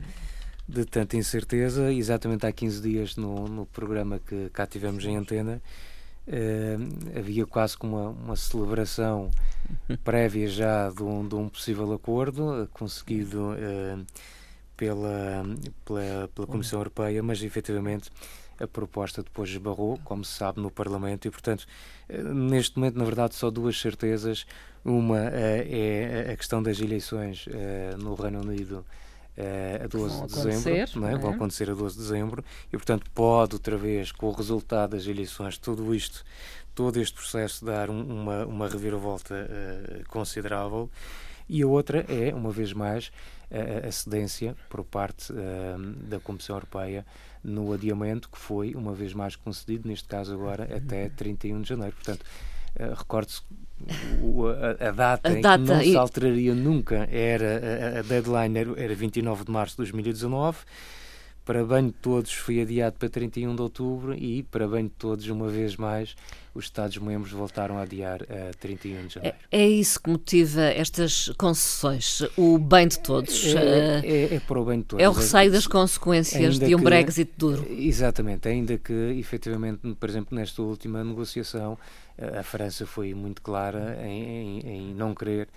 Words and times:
de 0.68 0.86
tanta 0.86 1.16
incerteza, 1.16 1.94
exatamente 1.94 2.46
há 2.46 2.52
15 2.52 2.82
dias 2.82 3.16
no, 3.16 3.48
no 3.48 3.66
programa 3.66 4.20
que 4.20 4.50
cá 4.50 4.68
tivemos 4.68 5.06
em 5.06 5.16
antena, 5.16 5.62
eh, 6.28 6.78
havia 7.18 7.46
quase 7.46 7.78
como 7.78 7.98
uma, 7.98 8.10
uma 8.10 8.36
celebração 8.36 9.32
prévia 10.04 10.48
já 10.48 10.90
de 10.90 11.02
um, 11.02 11.28
de 11.28 11.36
um 11.36 11.50
possível 11.50 11.92
acordo 11.94 12.64
eh, 12.64 12.68
conseguido 12.72 13.54
eh, 13.58 13.98
pela, 14.82 15.44
pela, 15.86 16.28
pela 16.34 16.48
Comissão 16.48 16.80
Europeia, 16.80 17.22
mas 17.22 17.44
efetivamente 17.44 18.10
a 18.60 18.66
proposta 18.66 19.22
depois 19.22 19.48
esbarrou, 19.52 20.00
como 20.04 20.26
se 20.26 20.34
sabe, 20.36 20.60
no 20.60 20.72
Parlamento 20.72 21.28
e, 21.28 21.32
portanto, 21.32 21.68
eh, 22.10 22.24
neste 22.24 22.78
momento, 22.80 22.98
na 22.98 23.06
verdade, 23.06 23.36
só 23.36 23.52
duas 23.52 23.80
certezas. 23.80 24.44
Uma 24.84 25.20
eh, 25.32 26.26
é 26.28 26.32
a 26.32 26.36
questão 26.36 26.64
das 26.64 26.80
eleições 26.82 27.46
eh, 27.52 27.96
no 28.00 28.16
Reino 28.16 28.42
Unido 28.42 28.84
a 29.84 29.88
12 29.88 30.18
Vão 30.18 30.26
de 30.28 30.34
dezembro, 30.34 31.00
não 31.00 31.08
é? 31.08 31.14
é? 31.14 31.18
vão 31.18 31.32
acontecer 31.32 31.70
a 31.70 31.74
12 31.76 31.96
de 31.96 32.02
dezembro 32.02 32.44
e, 32.68 32.72
portanto, 32.72 33.06
pode 33.14 33.54
outra 33.54 33.78
vez, 33.78 34.12
com 34.12 34.28
o 34.28 34.32
resultado 34.32 34.92
das 34.92 35.06
eleições, 35.06 35.58
tudo 35.60 35.94
isto, 35.94 36.24
todo 36.74 37.00
este 37.00 37.14
processo 37.16 37.64
dar 37.64 37.90
um- 37.92 38.04
uma, 38.04 38.46
uma 38.48 38.68
reviravolta 38.68 39.36
eh, 39.36 40.02
considerável. 40.08 40.90
E 41.48 41.62
a 41.64 41.68
outra 41.68 42.06
é, 42.08 42.34
uma 42.34 42.50
vez 42.52 42.72
mais, 42.74 43.12
a, 43.88 43.92
cedência 43.92 44.56
por 44.70 44.84
parte 44.84 45.32
eh, 45.34 45.76
da 46.10 46.20
Comissão 46.20 46.56
Europeia 46.56 47.06
no 47.44 47.74
adiamento 47.74 48.30
que 48.30 48.38
foi, 48.38 48.74
uma 48.76 48.94
vez 48.94 49.14
mais, 49.14 49.36
concedido, 49.36 49.88
neste 49.88 50.08
caso 50.08 50.34
agora, 50.34 50.64
até 50.76 51.10
31 51.10 51.62
de 51.62 51.70
janeiro. 51.70 51.94
Portanto, 51.96 52.24
eh, 52.76 52.94
recorde-se 52.96 53.42
o- 54.22 54.46
a, 54.48 54.88
a 54.88 54.92
data 54.92 55.30
A 55.30 55.34
em 55.34 55.42
data 55.42 55.64
que 55.64 55.70
não 55.70 55.82
se 55.82 55.98
alteraria 55.98 56.54
nunca 56.54 57.08
era 57.12 57.96
a, 57.96 58.00
a 58.00 58.02
deadline 58.04 58.58
era, 58.58 58.80
era 58.82 58.96
29 58.96 59.46
de 59.46 59.52
março 59.52 59.74
de 59.74 59.78
2019 59.78 60.58
para 61.44 61.66
bem 61.66 61.88
de 61.88 61.94
todos 61.94 62.32
foi 62.34 62.62
adiado 62.62 62.98
para 63.00 63.10
31 63.10 63.56
de 63.56 63.62
outubro 63.62 64.14
e 64.14 64.44
para 64.44 64.68
bem 64.68 64.84
de 64.86 64.92
todos 64.92 65.28
uma 65.28 65.48
vez 65.48 65.76
mais 65.76 66.16
os 66.54 66.66
Estados-membros 66.66 67.32
voltaram 67.32 67.78
a 67.78 67.82
adiar 67.84 68.22
a 68.24 68.54
31 68.60 69.08
de 69.08 69.14
janeiro. 69.16 69.38
É, 69.52 69.62
é 69.64 69.68
isso 69.68 70.02
que 70.02 70.10
motiva 70.10 70.62
estas 70.62 71.30
concessões, 71.38 72.22
o 72.38 72.58
bem 72.60 72.88
de 72.88 73.00
todos. 73.00 73.46
É, 73.56 73.60
eh, 73.60 74.02
é- 74.32 74.36
é 74.36 74.40
para 74.42 74.60
o 74.60 74.66
bem 74.66 74.80
de 74.80 74.86
todos. 74.86 75.04
É 75.04 75.08
o 75.10 75.14
receio 75.14 75.52
das 75.52 75.66
consequências 75.66 76.54
Ainda 76.56 76.68
de 76.68 76.76
um 76.76 76.78
que- 76.78 76.84
Brexit 76.84 77.32
duro. 77.38 77.66
Exatamente, 77.70 78.48
ainda 78.50 78.78
que 78.78 78.94
efetivamente, 79.18 79.80
por 80.00 80.10
exemplo, 80.10 80.36
nesta 80.38 80.62
última 80.62 81.04
negociação, 81.04 81.78
a 82.20 82.40
a 82.42 82.44
França 82.44 82.86
foi 82.86 83.14
muito 83.16 83.42
clara 83.42 83.98
em, 84.06 84.60
em- 84.60 84.70
em 84.92 84.94
não 84.94 85.16
querer 85.16 85.48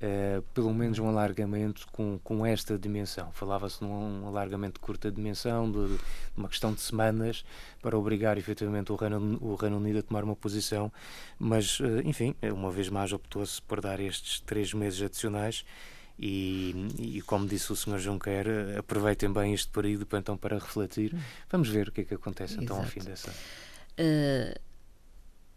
eh, 0.00 0.40
pelo 0.54 0.72
menos 0.72 0.98
um 0.98 1.08
alargamento 1.08 1.86
com, 1.90 2.20
com 2.22 2.46
esta 2.46 2.78
dimensão. 2.78 3.32
Falava-se 3.32 3.82
num 3.82 4.26
alargamento 4.26 4.74
de 4.74 4.80
curta 4.80 5.10
dimensão, 5.10 5.70
de, 5.70 5.88
de 5.88 5.98
uma 6.36 6.48
questão 6.48 6.72
de 6.72 6.80
semanas, 6.80 7.44
para 7.82 7.98
obrigar 7.98 8.38
efetivamente 8.38 8.92
o 8.92 8.96
Reino, 8.96 9.38
o 9.40 9.54
Reino 9.56 9.76
Unido 9.76 9.98
a 9.98 10.02
tomar 10.02 10.22
uma 10.22 10.36
posição, 10.36 10.92
mas, 11.38 11.80
eh, 11.80 12.02
enfim, 12.04 12.34
uma 12.54 12.70
vez 12.70 12.88
mais 12.88 13.12
optou-se 13.12 13.60
por 13.62 13.80
dar 13.80 13.98
estes 13.98 14.40
três 14.40 14.72
meses 14.72 15.02
adicionais. 15.02 15.64
E, 16.20 16.74
e 16.98 17.22
como 17.22 17.46
disse 17.46 17.72
o 17.72 17.76
Sr. 17.76 17.98
Juncker, 17.98 18.46
aproveitem 18.76 19.32
bem 19.32 19.54
este 19.54 19.68
período 19.68 20.04
para, 20.04 20.18
então 20.18 20.36
para 20.36 20.58
refletir. 20.58 21.14
Vamos 21.48 21.68
ver 21.68 21.88
o 21.88 21.92
que 21.92 22.00
é 22.00 22.04
que 22.04 22.14
acontece 22.14 22.54
então 22.60 22.76
ao 22.76 22.82
Exato. 22.82 22.92
fim 22.92 23.08
dessa. 23.08 23.32
Eh, 23.96 24.60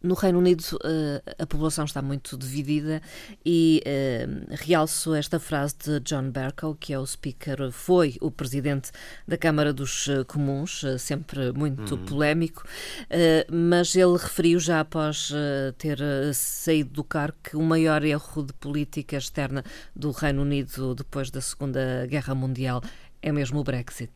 no 0.04 0.16
Reino 0.16 0.40
Unido 0.40 0.64
eh, 0.84 1.22
a 1.40 1.46
população 1.46 1.86
está 1.86 2.02
muito 2.02 2.38
dividida 2.38 3.02
e 3.46 3.82
eh, 3.86 4.28
realço 4.50 5.14
esta 5.14 5.40
frase 5.40 5.76
de 5.78 6.00
John 6.00 6.32
Bercow, 6.32 6.76
que 6.76 6.94
é 6.94 7.00
o 7.00 7.06
speaker, 7.06 7.72
foi 7.72 8.18
o 8.20 8.32
presidente 8.32 8.92
da 9.28 9.38
Câmara 9.38 9.72
dos 9.72 10.08
eh, 10.08 10.24
Comuns, 10.24 10.84
sempre 11.00 11.52
muito 11.52 11.98
polémico, 12.00 12.64
eh, 13.10 13.46
mas 13.52 13.96
ele 13.96 14.18
referiu 14.18 14.60
já 14.60 14.80
após 14.80 15.32
ter 15.78 16.00
saído 16.34 16.92
do 16.92 17.04
cargo 17.04 17.38
que 17.44 17.56
o 17.56 17.62
maior 17.62 18.04
erro 18.04 18.44
de 18.44 18.54
política 18.54 19.18
externa 19.18 19.64
do 19.96 20.12
Reino 20.12 20.42
Unido 20.42 20.96
depois 20.96 21.30
da 21.30 21.42
Segunda 21.42 22.06
Guerra 22.08 22.34
Mundial 22.34 22.82
é 23.22 23.32
mesmo 23.32 23.60
o 23.60 23.64
Brexit. 23.64 24.12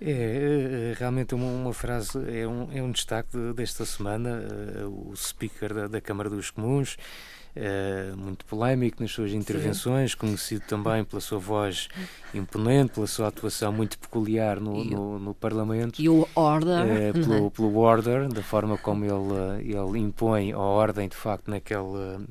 É, 0.00 0.92
é, 0.92 0.94
realmente 0.98 1.34
uma, 1.34 1.46
uma 1.46 1.72
frase, 1.74 2.18
é 2.30 2.46
um, 2.46 2.68
é 2.72 2.82
um 2.82 2.90
destaque 2.90 3.36
de- 3.36 3.52
desta 3.52 3.84
semana. 3.84 4.42
eh, 4.50 4.84
o 4.84 5.14
speaker 5.16 5.74
da, 5.74 5.86
da 5.88 6.00
Câmara 6.00 6.30
dos 6.30 6.50
Comuns, 6.50 6.96
eh, 7.54 8.12
muito 8.16 8.44
polémico 8.46 9.02
nas 9.02 9.10
suas 9.10 9.32
intervenções, 9.32 10.14
conhecido 10.14 10.62
também 10.66 11.04
pela 11.04 11.20
sua 11.20 11.38
voz 11.38 11.88
imponente, 12.32 12.92
pela 12.94 13.06
sua 13.06 13.28
atuação 13.28 13.72
muito 13.72 13.98
peculiar 13.98 14.60
no, 14.60 14.76
E- 14.82 14.90
no, 14.90 15.18
no 15.18 15.34
Parlamento. 15.34 16.00
E 16.00 16.08
o 16.08 16.26
order, 16.34 16.86
é? 16.86 17.12
pelo, 17.12 17.50
pelo 17.50 17.76
order, 17.78 18.28
da 18.28 18.42
forma 18.42 18.78
como 18.78 19.04
ele, 19.04 19.72
ele 19.74 19.98
impõe 19.98 20.52
a 20.52 20.58
ordem 20.58 21.08
de 21.08 21.16
facto 21.16 21.50
naquele, 21.50 22.26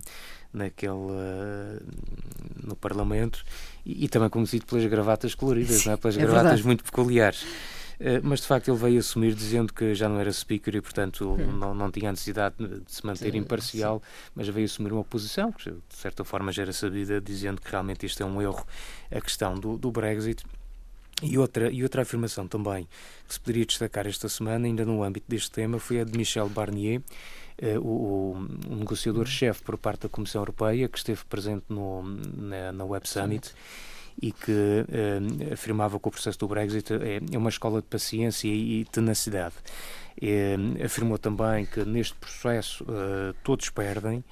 naquele 0.53 1.11
eh, 1.11 1.79
no 2.63 2.75
Parlamento 2.75 3.43
e, 3.85 4.05
e 4.05 4.09
também 4.09 4.29
conhecido 4.29 4.65
pelas 4.65 4.85
gravatas 4.85 5.35
coloridas, 5.35 5.85
não 5.85 5.93
é? 5.93 5.97
pelas 5.97 6.15
é 6.15 6.19
gravatas 6.19 6.43
verdade. 6.43 6.65
muito 6.65 6.83
peculiares. 6.83 7.45
Eh, 7.99 8.19
mas 8.23 8.41
de 8.41 8.47
facto 8.47 8.69
ele 8.69 8.77
veio 8.77 8.99
assumir 8.99 9.33
dizendo 9.33 9.73
que 9.73 9.95
já 9.95 10.07
não 10.07 10.19
era 10.19 10.31
speaker 10.31 10.75
e 10.75 10.81
portanto 10.81 11.35
não, 11.37 11.73
não 11.73 11.89
tinha 11.91 12.11
necessidade 12.11 12.55
de 12.57 12.81
se 12.87 13.05
manter 13.05 13.31
Sim, 13.31 13.39
imparcial, 13.39 14.01
mas 14.35 14.47
veio 14.47 14.65
assumir 14.65 14.93
uma 14.93 15.03
posição 15.03 15.51
que 15.51 15.71
de 15.71 15.95
certa 15.95 16.23
forma 16.23 16.51
já 16.51 16.61
era 16.61 16.73
sabida, 16.73 17.19
dizendo 17.19 17.59
que 17.59 17.71
realmente 17.71 18.05
isto 18.05 18.21
é 18.21 18.25
um 18.25 18.41
erro, 18.41 18.65
a 19.11 19.19
questão 19.19 19.55
do, 19.55 19.77
do 19.77 19.91
Brexit. 19.91 20.43
E 21.23 21.35
outra, 21.35 21.71
e 21.71 21.81
outra 21.81 22.03
afirmação 22.03 22.47
também 22.47 22.87
que 23.27 23.33
se 23.33 23.39
poderia 23.39 23.65
destacar 23.65 24.05
esta 24.05 24.29
semana, 24.29 24.67
ainda 24.67 24.85
no 24.85 25.01
âmbito 25.01 25.25
deste 25.27 25.49
tema, 25.49 25.79
foi 25.79 26.01
a 26.01 26.03
de 26.03 26.15
Michel 26.15 26.47
Barnier, 26.47 27.01
o, 27.81 27.87
o- 27.87 28.47
o 28.69 28.75
negociador-chefe 28.75 29.63
por 29.63 29.77
parte 29.77 30.01
da 30.03 30.09
Comissão 30.09 30.41
Europeia, 30.41 30.87
que 30.87 30.97
esteve 30.97 31.23
presente 31.25 31.65
no, 31.69 32.03
na, 32.03 32.71
na 32.71 32.85
Web 32.85 33.07
Summit 33.09 33.51
e 34.21 34.31
que 34.31 34.85
eh, 34.89 35.53
afirmava 35.53 35.99
que 35.99 36.07
o 36.07 36.11
processo 36.11 36.39
do 36.39 36.47
Brexit 36.47 36.91
é, 36.93 37.19
é 37.31 37.37
uma 37.37 37.49
escola 37.49 37.81
de 37.81 37.87
paciência 37.87 38.47
e 38.47 38.83
tenacidade. 38.85 39.53
Eh, 40.19 40.55
afirmou 40.83 41.17
também 41.19 41.65
que 41.65 41.85
neste 41.85 42.15
processo 42.15 42.83
eh, 42.89 43.33
todos 43.43 43.69
perdem, 43.69 44.23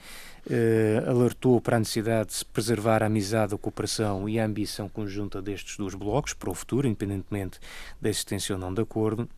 eh, 0.50 1.04
alertou 1.08 1.62
para 1.62 1.76
a 1.76 1.80
necessidade 1.80 2.30
de 2.30 2.34
se 2.36 2.46
preservar 2.46 3.04
a 3.04 3.06
amizade, 3.06 3.54
a 3.54 3.58
cooperação 3.60 4.28
e 4.28 4.40
a 4.40 4.46
ambição 4.46 4.90
conjunta 4.90 5.40
destes 5.40 5.78
dois 5.78 5.94
blocos 5.94 6.34
para 6.34 6.50
o 6.50 6.54
futuro, 6.56 6.88
independentemente 6.88 7.60
da 8.02 8.10
existência 8.10 8.56
ou 8.56 8.60
não 8.60 8.74
de 8.74 8.82
acordo. 8.82 9.30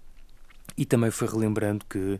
E 0.77 0.85
também 0.85 1.09
foi 1.11 1.27
relembrando 1.27 1.83
que 1.89 1.97
eh, 2.13 2.19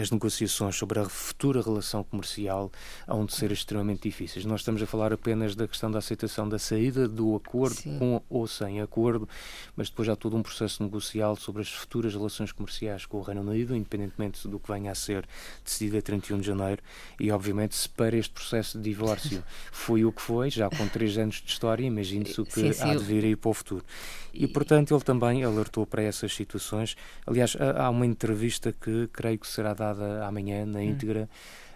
as 0.00 0.10
negociações 0.10 0.76
sobre 0.76 0.98
a 0.98 1.04
futura 1.08 1.62
relação 1.62 2.02
comercial 2.02 2.70
hão 3.06 3.24
de 3.24 3.34
ser 3.34 3.52
extremamente 3.52 4.02
difíceis. 4.02 4.44
Nós 4.44 4.60
estamos 4.60 4.82
a 4.82 4.86
falar 4.86 5.12
apenas 5.12 5.54
da 5.54 5.68
questão 5.68 5.90
da 5.90 5.98
aceitação 5.98 6.48
da 6.48 6.58
saída 6.58 7.06
do 7.06 7.36
acordo, 7.36 7.76
Sim. 7.76 7.98
com 7.98 8.22
ou 8.28 8.46
sem 8.46 8.80
acordo, 8.80 9.28
mas 9.76 9.88
depois 9.88 10.08
há 10.08 10.16
todo 10.16 10.36
um 10.36 10.42
processo 10.42 10.82
negocial 10.82 11.36
sobre 11.36 11.62
as 11.62 11.68
futuras 11.68 12.14
relações 12.14 12.52
comerciais 12.52 13.06
com 13.06 13.18
o 13.18 13.22
Reino 13.22 13.42
Unido, 13.42 13.76
independentemente 13.76 14.46
do 14.48 14.58
que 14.58 14.70
venha 14.72 14.90
a 14.90 14.94
ser 14.94 15.26
decidido 15.64 15.98
a 15.98 16.02
31 16.02 16.40
de 16.40 16.46
janeiro. 16.46 16.82
E, 17.20 17.30
obviamente, 17.30 17.76
se 17.76 17.88
para 17.88 18.16
este 18.16 18.32
processo 18.32 18.78
de 18.78 18.84
divórcio 18.84 19.42
foi 19.70 20.04
o 20.04 20.12
que 20.12 20.22
foi, 20.22 20.50
já 20.50 20.68
com 20.68 20.86
três 20.88 21.16
anos 21.16 21.36
de 21.36 21.50
história, 21.50 21.84
imagine-se 21.84 22.40
o 22.40 22.44
que 22.44 22.52
Sim, 22.52 22.72
sim, 22.72 22.82
há 22.82 22.94
de 22.94 23.04
vir 23.04 23.24
aí 23.24 23.36
para 23.36 23.50
o 23.50 23.54
futuro. 23.54 23.84
E, 24.32 24.46
portanto, 24.46 24.94
ele 24.94 25.02
também 25.02 25.42
alertou 25.42 25.86
para 25.86 26.02
essas 26.02 26.32
situações. 26.34 26.96
Aliás, 27.26 27.56
há 27.76 27.90
uma 27.90 28.06
entrevista 28.06 28.72
que 28.72 29.08
creio 29.12 29.27
que 29.36 29.46
será 29.46 29.74
dada 29.74 30.24
amanhã 30.24 30.64
Hum. 30.64 30.72
na 30.72 30.82
íntegra 30.82 31.28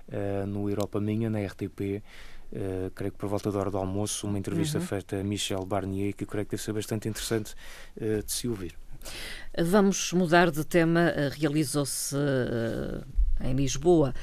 eh, 0.08 0.44
no 0.46 0.68
Europa 0.68 1.00
Minha, 1.00 1.30
na 1.30 1.40
RTP, 1.40 2.02
uh, 2.52 2.90
creio 2.94 3.12
que 3.12 3.18
por 3.18 3.28
volta 3.28 3.50
da 3.50 3.58
hora 3.58 3.70
do 3.70 3.78
almoço, 3.78 4.26
uma 4.26 4.38
entrevista 4.38 4.78
uhum. 4.78 4.84
feita 4.84 5.16
a 5.18 5.24
Michel 5.24 5.64
Barnier, 5.64 6.12
que 6.14 6.24
eu 6.24 6.28
creio 6.28 6.44
que 6.44 6.52
deve 6.52 6.62
ser 6.62 6.72
bastante 6.72 7.08
interessante 7.08 7.54
uh, 7.96 8.22
de 8.22 8.30
se 8.30 8.48
ouvir. 8.48 8.74
Vamos 9.58 10.12
mudar 10.12 10.50
de 10.50 10.64
tema. 10.64 11.12
Realizou-se 11.38 12.16
em 13.42 13.54
Lisboa, 13.54 14.14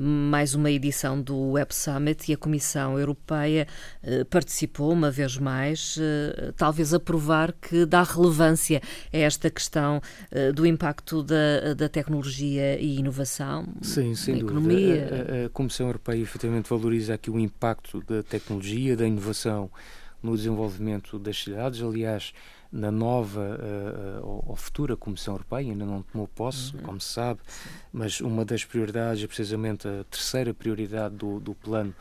mais 0.00 0.54
uma 0.54 0.70
edição 0.70 1.20
do 1.20 1.52
Web 1.52 1.74
Summit 1.74 2.30
e 2.30 2.34
a 2.34 2.36
Comissão 2.36 2.98
Europeia 2.98 3.66
eh, 4.02 4.24
participou 4.24 4.92
uma 4.92 5.10
vez 5.10 5.36
mais, 5.36 5.98
eh, 6.00 6.52
talvez 6.56 6.94
a 6.94 7.00
provar 7.00 7.52
que 7.52 7.84
dá 7.84 8.02
relevância 8.02 8.80
a 9.12 9.16
esta 9.16 9.50
questão 9.50 10.00
eh, 10.30 10.52
do 10.52 10.66
impacto 10.66 11.22
da, 11.22 11.74
da 11.76 11.88
tecnologia 11.88 12.78
e 12.80 12.98
inovação 12.98 13.66
Sim, 13.82 14.14
sem 14.14 14.34
na 14.34 14.40
dúvida. 14.40 14.60
economia. 14.60 15.08
A, 15.42 15.46
a 15.46 15.48
Comissão 15.48 15.86
Europeia 15.86 16.20
efetivamente 16.20 16.68
valoriza 16.68 17.14
aqui 17.14 17.30
o 17.30 17.38
impacto 17.38 18.02
da 18.02 18.22
tecnologia, 18.22 18.96
da 18.96 19.06
inovação 19.06 19.70
no 20.22 20.36
desenvolvimento 20.36 21.18
das 21.18 21.42
cidades. 21.42 21.82
Aliás, 21.82 22.32
na 22.70 22.90
nova 22.90 23.58
uh, 24.22 24.44
ou, 24.46 24.56
futura 24.56 24.96
Comissão 24.96 25.34
Europeia, 25.34 25.70
ainda 25.70 25.84
não 25.84 26.02
tomou 26.02 26.28
posse, 26.28 26.76
uhum. 26.76 26.82
como 26.82 27.00
se 27.00 27.12
sabe, 27.12 27.40
mas 27.92 28.20
uma 28.20 28.44
das 28.44 28.64
prioridades, 28.64 29.24
precisamente 29.26 29.88
a 29.88 30.04
terceira 30.10 30.52
prioridade 30.52 31.14
do, 31.14 31.40
do 31.40 31.54
plano 31.54 31.94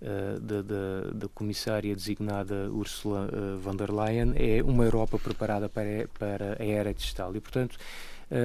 uh, 0.00 0.40
da, 0.40 0.62
da, 0.62 1.10
da, 1.12 1.28
comissária 1.28 1.94
designada 1.94 2.70
Ursula 2.70 3.28
uh, 3.28 3.58
von 3.58 3.76
der 3.76 3.90
Leyen, 3.90 4.32
é 4.36 4.62
uma 4.62 4.84
Europa 4.84 5.18
preparada 5.18 5.68
para, 5.68 6.08
para 6.18 6.56
a 6.58 6.64
era 6.64 6.94
digital. 6.94 7.34
E, 7.36 7.40
portanto, 7.40 7.76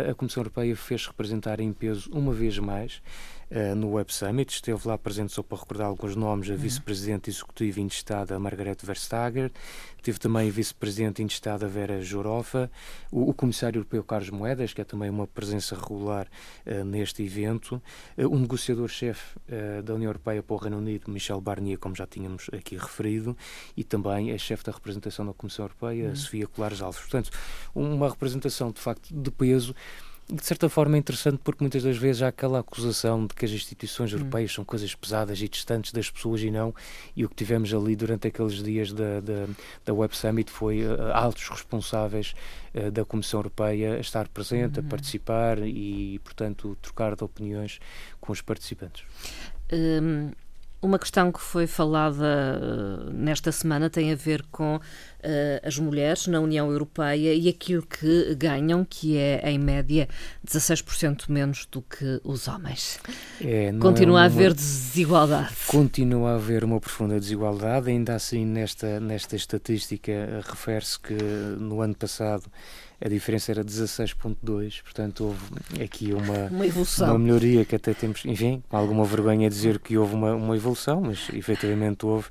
a 0.10 0.14
Comissão 0.14 0.42
Europeia 0.42 0.76
fez 0.76 1.08
representar 1.08 1.60
em 1.62 1.72
peso 1.72 2.12
uma 2.12 2.34
vez 2.34 2.60
mais 2.60 3.02
no 3.76 3.94
Web 3.94 4.14
Summit. 4.14 4.54
Esteve 4.54 4.88
lá 4.88 4.98
presente, 4.98 5.34
só 5.34 5.42
para 5.42 5.58
recordar 5.58 5.88
alguns 5.88 6.16
nomes, 6.16 6.50
a 6.50 6.54
uhum. 6.54 6.60
vice-presidente 6.60 7.30
executiva 7.30 7.80
intestada 7.80 8.38
Margaret 8.40 8.78
Verstager, 8.84 9.52
teve 10.02 10.20
também 10.20 10.48
a 10.48 10.52
vice-presidente 10.52 11.22
intestada 11.22 11.68
Vera 11.68 12.02
Jourofa, 12.02 12.72
o, 13.12 13.30
o, 13.30 13.34
comissário 13.34 13.80
europeu 13.80 14.04
Carlos 14.04 14.30
Moedas, 14.30 14.74
que 14.74 14.82
é 14.82 14.84
também 14.84 15.10
uma 15.10 15.28
presença 15.28 15.76
regular 15.76 16.28
uh, 16.66 16.84
neste 16.86 17.24
evento, 17.24 17.82
uh, 18.18 18.28
o 18.28 18.38
negociador-chefe 18.38 19.40
da 19.84 19.94
União 19.94 20.10
Europeia 20.10 20.44
para 20.44 20.54
o 20.54 20.58
Reino 20.58 20.78
Unido, 20.78 21.10
Michel 21.12 21.42
Barnier, 21.42 21.78
como 21.78 21.96
já 21.96 22.06
tínhamos 22.06 22.50
aqui 22.54 22.78
referido, 22.78 23.36
e 23.76 23.84
também 23.84 24.32
a 24.32 24.38
chefe 24.38 24.64
da 24.64 24.72
representação 24.72 25.26
da 25.26 25.34
Comissão 25.34 25.66
Europeia, 25.66 26.10
uhum. 26.10 26.16
Sofia 26.16 26.48
Colares 26.48 26.82
Alves. 26.82 27.02
Portanto, 27.02 27.32
uma 27.74 28.10
representação 28.10 28.72
de 28.72 28.80
facto 28.80 29.14
de 29.14 29.32
peso 29.32 29.76
de 30.32 30.46
certa 30.46 30.70
forma 30.70 30.96
é 30.96 31.00
interessante 31.00 31.40
porque 31.44 31.64
muitas 31.64 31.84
das 31.84 31.98
vezes 31.98 32.22
há 32.22 32.28
aquela 32.28 32.60
acusação 32.60 33.26
de 33.26 33.34
que 33.34 33.46
as 33.46 33.52
instituições 33.52 34.14
hum. 34.14 34.18
europeias 34.18 34.52
hum. 34.52 34.56
são 34.56 34.66
coisas 34.66 34.94
pesadas 34.94 35.42
e 35.42 35.50
distantes 35.50 35.92
das 35.92 36.10
pessoas 36.10 36.42
e 36.42 36.52
não, 36.52 36.74
e 37.16 37.26
o 37.26 37.30
que 37.30 37.36
tivemos 37.36 37.74
ali 37.74 37.96
durante 37.96 38.28
aqueles 38.28 38.64
dias 38.64 38.94
da, 38.94 39.20
da, 39.20 39.48
da 39.86 39.94
Web 39.94 40.16
Summit 40.16 40.52
foi 40.52 40.86
uh, 40.86 41.12
altos 41.14 41.48
responsáveis 41.50 42.34
uh, 42.76 42.92
da 42.92 43.04
Comissão 43.04 43.40
Europeia 43.40 43.96
a 43.96 44.00
estar 44.00 44.28
presente, 44.28 44.80
a 44.80 44.84
uhum. 44.84 44.90
participar 44.90 45.60
e, 45.60 46.20
portanto, 46.24 46.78
trocar 46.82 47.16
de 47.16 47.24
opiniões 47.24 47.80
com 48.22 48.32
os 48.32 48.42
participantes. 48.42 49.04
Um 49.72 50.32
uma 50.82 50.98
questão 50.98 51.32
que 51.32 51.42
foi 51.42 51.68
falada 51.68 52.24
uh, 52.24 53.12
nesta 53.12 53.52
semana 53.52 53.90
tem 53.90 54.12
a 54.12 54.16
ver 54.16 54.44
com 54.50 54.78
uh, 54.78 54.82
as 55.64 55.78
mulheres 55.78 56.28
na 56.28 56.40
União 56.40 56.72
Europeia 56.72 57.34
e 57.34 57.50
aquilo 57.50 57.84
que 57.84 58.34
ganham, 58.36 58.86
que 58.86 59.18
é, 59.18 59.42
em 59.50 59.60
média, 59.60 60.08
16% 60.48 61.30
menos 61.30 61.68
do 61.70 61.82
que 61.82 62.22
os 62.24 62.48
homens. 62.48 63.00
É, 63.42 63.74
Continua 63.74 64.20
é 64.20 64.22
uma... 64.22 64.22
a 64.22 64.26
haver 64.26 64.54
desigualdade. 64.54 65.54
Continua 65.68 66.32
a 66.32 66.36
haver 66.36 66.64
uma 66.64 66.80
profunda 66.80 67.20
desigualdade, 67.20 67.90
ainda 67.90 68.16
assim, 68.16 68.46
nesta, 68.46 69.00
nesta 69.00 69.36
estatística, 69.36 70.12
uh, 70.12 70.50
refere-se 70.50 71.00
que 71.00 71.14
no 71.14 71.82
ano 71.82 71.96
passado 71.96 72.44
a 73.02 73.08
diferença 73.08 73.52
era 73.52 73.64
16.2, 73.64 74.84
portanto 74.84 75.26
houve 75.26 75.84
aqui 75.84 76.12
uma, 76.12 76.48
uma, 76.48 76.66
evolução. 76.66 77.10
uma 77.10 77.20
melhoria 77.20 77.64
que 77.64 77.76
até 77.76 77.94
temos, 77.94 78.26
enfim, 78.26 78.62
com 78.68 78.76
alguma 78.76 79.06
vergonha 79.06 79.50
dizer 79.50 79.80
que 79.80 79.98
houve 79.98 80.16
uma, 80.16 80.36
uma 80.36 80.56
evolução, 80.56 81.02
mas 81.02 81.30
efetivamente 81.34 82.06
houve. 82.06 82.28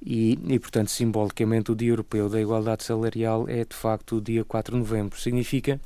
E, 0.00 0.38
e, 0.46 0.58
portanto, 0.60 0.92
simbolicamente, 0.92 1.72
o 1.72 1.74
Dia 1.74 1.90
Europeu 1.90 2.28
da 2.28 2.40
Igualdade 2.40 2.84
Salarial 2.84 3.48
é 3.48 3.64
de 3.64 3.74
facto 3.74 4.16
o 4.16 4.20
dia 4.20 4.44
4 4.44 4.72
de 4.72 4.78
novembro. 4.78 5.18
Significa 5.18 5.80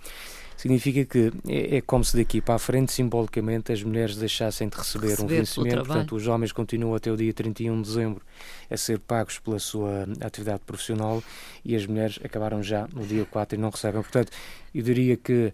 significa 0.63 1.05
que 1.05 1.33
é, 1.49 1.79
é, 1.79 1.81
como 1.81 2.05
se 2.05 2.17
daqui 2.17 2.41
para 2.41 2.55
a 2.55 2.59
frente, 2.59 2.93
simbolicamente, 2.93 3.73
as 3.73 3.83
mulheres 3.83 4.17
deixassem 4.17 4.69
de 4.69 4.77
receber, 4.77 5.09
receber 5.09 5.25
um 5.25 5.27
vencimento. 5.27 5.77
Portanto, 5.85 6.15
os 6.15 6.29
homens 6.29 6.53
continuam 6.53 6.95
até 6.95 7.11
o 7.11 7.17
dia 7.17 7.35
31 7.35 7.83
de 7.83 7.89
dezembro 7.89 8.23
a 8.71 8.77
ser 8.77 9.01
pagos 9.01 9.41
pela 9.41 9.59
sua 9.59 10.07
atividade 10.21 10.61
profissional 10.65 11.21
e 11.65 11.75
as 11.75 11.85
mulheres 11.85 12.21
acabaram 12.23 12.63
já 12.63 12.87
no 12.95 13.05
dia 13.05 13.25
4 13.25 13.59
e 13.59 13.61
não 13.61 13.71
recebem. 13.71 14.03
Portanto, 14.03 14.31
eu 14.73 14.83
diria 14.85 15.17
que 15.17 15.53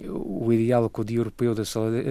o 0.00 0.52
ideal 0.52 0.86
é 0.86 0.88
que 0.88 1.00
o 1.00 1.04
Dia 1.04 1.18
Europeu 1.18 1.54
da, 1.54 1.62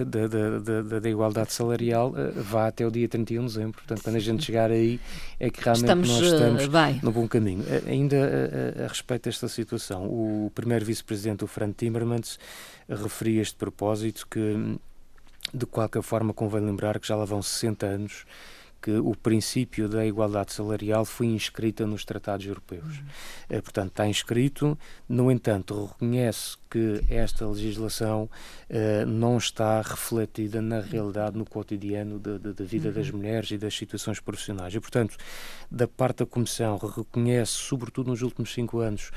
da, 0.04 0.58
da, 0.58 1.00
da 1.00 1.10
Igualdade 1.10 1.52
Salarial 1.52 2.10
uh, 2.10 2.42
vá 2.42 2.68
até 2.68 2.86
o 2.86 2.90
dia 2.90 3.06
31 3.06 3.42
de 3.42 3.46
dezembro. 3.46 3.72
Portanto, 3.74 4.02
quando 4.02 4.16
a 4.16 4.20
gente 4.20 4.42
chegar 4.42 4.70
aí, 4.70 4.98
é 5.38 5.50
que 5.50 5.62
realmente 5.62 5.84
estamos, 5.84 6.08
nós 6.08 6.22
estamos 6.22 6.64
uh, 6.64 7.04
no 7.04 7.12
bom 7.12 7.28
caminho. 7.28 7.62
Uh, 7.62 7.88
ainda 7.88 8.16
a, 8.16 8.84
a, 8.84 8.88
respeito 8.88 9.24
desta 9.24 9.48
situação, 9.48 10.06
o 10.06 10.50
primeiro 10.54 10.84
vice-presidente, 10.84 11.44
o 11.44 11.46
Frank 11.46 11.74
Timmermans, 11.74 12.38
referia 12.88 13.42
este 13.42 13.56
propósito 13.56 14.26
que, 14.30 14.78
de 15.52 15.66
qualquer 15.66 16.02
forma, 16.02 16.32
convém 16.32 16.62
lembrar 16.62 16.98
que 16.98 17.06
já 17.06 17.16
lá 17.16 17.26
vão 17.26 17.42
60 17.42 17.84
anos 17.84 18.24
que 18.84 18.90
o 18.90 19.16
princípio 19.16 19.88
da 19.88 20.04
igualdade 20.04 20.52
salarial 20.52 21.06
foi 21.06 21.28
inscrita 21.28 21.86
nos 21.86 22.04
tratados 22.04 22.44
europeus. 22.44 22.98
Uhum. 23.48 23.62
Portanto, 23.62 23.88
está 23.88 24.06
inscrito, 24.06 24.78
no 25.08 25.32
entanto, 25.32 25.86
reconhece 25.86 26.58
que 26.68 27.02
esta 27.08 27.46
legislação 27.46 28.28
uh, 28.68 29.06
não 29.06 29.38
está 29.38 29.80
refletida 29.80 30.60
na 30.60 30.80
realidade, 30.80 31.38
no 31.38 31.46
cotidiano 31.46 32.18
da 32.18 32.62
vida 32.62 32.88
uhum. 32.88 32.94
das 32.94 33.10
mulheres 33.10 33.50
e 33.52 33.56
das 33.56 33.74
situações 33.74 34.20
profissionais. 34.20 34.74
E, 34.74 34.80
portanto, 34.80 35.16
da 35.70 35.88
parte 35.88 36.18
da 36.18 36.26
Comissão, 36.26 36.76
reconhece, 36.76 37.52
sobretudo 37.52 38.10
nos 38.10 38.20
últimos 38.20 38.52
cinco 38.52 38.80
anos, 38.80 39.10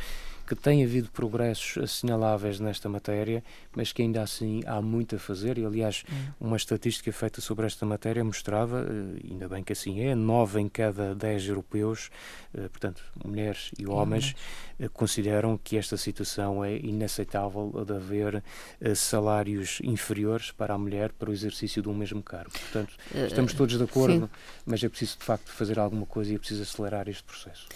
que 0.48 0.56
tem 0.56 0.84
havido 0.84 1.12
progressos 1.12 1.84
assinaláveis 1.84 2.58
nesta 2.60 2.88
matéria, 2.88 3.44
mas 3.76 3.92
que 3.92 4.02
ainda 4.02 4.22
assim 4.22 4.62
há 4.66 4.82
muito 4.82 5.18
a 5.18 5.20
fazer. 5.20 5.58
E, 5.58 5.66
aliás, 5.66 6.06
hum. 6.10 6.48
uma 6.48 6.56
estatística 6.56 7.12
feita 7.12 7.42
sobre 7.42 7.66
esta 7.66 7.86
matéria 7.86 8.24
mostrava, 8.24 8.80
eh, 8.80 9.28
ainda 9.30 9.50
bem 9.50 9.62
que 9.62 9.74
assim 9.74 10.00
é, 10.00 10.16
nove 10.16 10.62
em 10.62 10.70
cada 10.70 11.14
dez 11.14 11.46
europeus, 11.48 12.10
eh, 12.54 12.70
portanto, 12.70 13.04
mulheres 13.26 13.72
e 13.78 13.86
homens, 13.86 14.34
uhum. 14.80 14.88
consideram 14.94 15.60
que 15.62 15.78
esta 15.78 15.98
situação 15.98 16.64
é 16.64 16.78
inaceitável 16.78 17.84
de 17.86 17.94
haver 17.94 18.44
salários 18.96 19.80
inferiores 19.84 20.52
para 20.52 20.74
a 20.74 20.78
mulher 20.78 21.12
para 21.12 21.30
o 21.30 21.34
exercício 21.34 21.82
do 21.84 21.94
mesmo 21.94 22.24
cargo. 22.24 22.52
Portanto, 22.52 22.94
estamos 23.14 23.54
todos 23.54 23.78
de 23.78 23.84
acordo, 23.84 24.26
Sim. 24.26 24.30
mas 24.66 24.84
é 24.84 24.88
preciso 24.88 25.18
de 25.18 25.26
facto 25.26 25.52
fazer 25.52 25.78
alguma 25.78 26.06
coisa 26.06 26.32
e 26.32 26.36
é 26.36 26.40
preciso 26.40 26.62
acelerar 26.62 27.10
este 27.10 27.24
processo. 27.24 27.68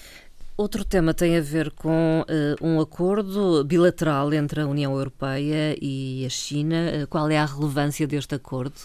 Outro 0.57 0.83
tema 0.83 1.13
tem 1.13 1.37
a 1.37 1.41
ver 1.41 1.71
com 1.71 2.21
uh, 2.21 2.65
um 2.65 2.79
acordo 2.79 3.63
bilateral 3.63 4.33
entre 4.33 4.61
a 4.61 4.67
União 4.67 4.93
Europeia 4.93 5.75
e 5.81 6.25
a 6.25 6.29
China. 6.29 6.75
Uh, 7.03 7.07
qual 7.07 7.29
é 7.29 7.37
a 7.37 7.45
relevância 7.45 8.05
deste 8.05 8.35
acordo? 8.35 8.75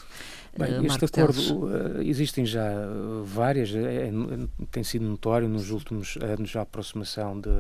Bem, 0.57 0.79
uh, 0.79 0.87
este 0.87 1.05
acordo, 1.05 1.69
existem 2.01 2.47
já 2.47 2.71
várias, 3.25 3.75
é, 3.75 4.09
é, 4.09 4.13
tem 4.71 4.83
sido 4.83 5.05
notório 5.05 5.49
nos 5.49 5.71
últimos 5.71 6.17
anos 6.23 6.57
a 6.57 6.63
aproximação 6.63 7.39
de, 7.39 7.51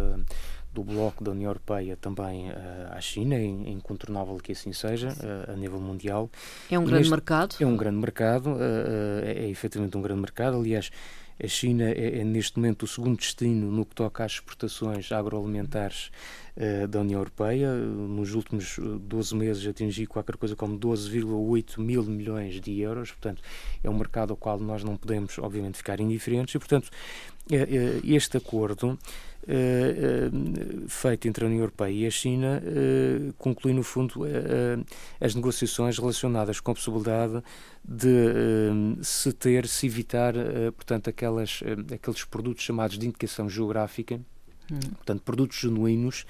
do 0.72 0.82
bloco 0.82 1.22
da 1.22 1.32
União 1.32 1.50
Europeia 1.50 1.94
também 2.00 2.50
à 2.90 2.98
China, 3.02 3.34
é 3.34 3.44
incontornável 3.44 4.36
que 4.36 4.52
assim 4.52 4.72
seja, 4.72 5.08
a 5.46 5.52
nível 5.56 5.78
mundial. 5.78 6.30
É 6.70 6.78
um 6.78 6.84
grande 6.86 7.10
mercado? 7.10 7.56
É 7.60 7.66
um 7.66 7.76
grande 7.76 7.98
mercado, 7.98 8.56
é, 9.22 9.44
é 9.44 9.50
efetivamente 9.50 9.94
um 9.94 10.00
grande 10.00 10.22
mercado, 10.22 10.56
aliás 10.56 10.90
a 11.42 11.46
China 11.46 11.84
é, 11.84 12.20
é, 12.20 12.24
neste 12.24 12.58
momento 12.58 12.84
o 12.84 12.86
segundo 12.86 13.16
destino 13.16 13.70
no 13.70 13.84
que 13.84 13.94
toca 13.94 14.24
às 14.24 14.32
exportações 14.32 15.12
agroalimentares 15.12 16.10
uh, 16.56 16.88
da 16.88 17.00
União 17.00 17.20
Europeia. 17.20 17.72
Nos 17.74 18.34
últimos 18.34 18.78
12 18.78 19.34
eh, 19.34 19.38
meses 19.38 19.66
atingiu 19.66 20.08
qualquer 20.08 20.36
coisa 20.36 20.56
como 20.56 20.78
12,8 20.78 21.78
mil 21.78 22.02
milhões 22.04 22.60
de 22.60 22.80
euros. 22.80 23.10
Portanto, 23.10 23.42
é 23.84 23.90
um 23.90 23.96
mercado 23.96 24.30
ao 24.30 24.36
qual 24.36 24.58
nós 24.58 24.82
não 24.82 24.96
podemos, 24.96 25.38
obviamente, 25.38 25.76
ficar 25.76 26.00
indiferentes. 26.00 26.54
E, 26.54 26.58
portanto, 26.58 26.90
este 28.02 28.38
acordo 28.38 28.98
feito 30.88 31.28
entre 31.28 31.44
a 31.44 31.46
União 31.46 31.60
Europeia 31.60 31.92
e 31.92 32.06
a 32.06 32.10
China 32.10 32.60
uh, 32.62 33.32
conclui, 33.34 33.72
no 33.72 33.82
fundo, 33.82 34.22
as 35.20 35.34
negociações 35.34 35.98
relacionadas 35.98 36.60
com 36.60 36.72
a 36.72 36.74
possibilidade 36.74 37.42
de 37.84 39.02
se 39.02 39.32
ter, 39.32 39.66
se 39.68 39.86
evitar, 39.86 40.34
portanto, 40.74 41.08
aquelas, 41.08 41.60
aqueles 41.92 42.24
produtos 42.24 42.64
chamados 42.64 42.98
de 42.98 43.06
indicação 43.06 43.48
geográfica, 43.48 44.20
hum. 44.70 44.78
portanto, 44.96 45.22
produtos 45.22 45.58
genuínos, 45.58 46.26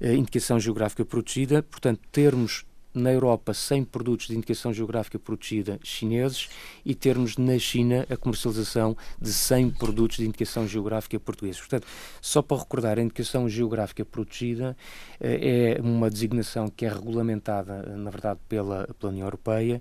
indicação 0.00 0.60
geográfica 0.60 1.04
protegida, 1.04 1.62
portanto, 1.62 2.00
termos 2.12 2.64
na 2.92 3.12
Europa 3.12 3.54
100 3.54 3.84
produtos 3.84 4.26
de 4.26 4.36
indicação 4.36 4.72
geográfica 4.72 5.18
protegida 5.18 5.78
chineses 5.82 6.48
e 6.84 6.94
termos 6.94 7.36
na 7.36 7.58
China 7.58 8.06
a 8.10 8.16
comercialização 8.16 8.96
de 9.20 9.32
100 9.32 9.70
produtos 9.70 10.16
de 10.16 10.26
indicação 10.26 10.66
geográfica 10.66 11.18
portugueses. 11.20 11.60
Portanto, 11.60 11.86
só 12.20 12.42
para 12.42 12.58
recordar, 12.58 12.98
a 12.98 13.02
indicação 13.02 13.48
geográfica 13.48 14.04
protegida 14.04 14.76
eh, 15.20 15.76
é 15.78 15.80
uma 15.80 16.10
designação 16.10 16.68
que 16.68 16.84
é 16.84 16.88
regulamentada, 16.88 17.82
na 17.96 18.10
verdade, 18.10 18.40
pela, 18.48 18.88
pela 18.98 19.12
União 19.12 19.26
Europeia 19.26 19.80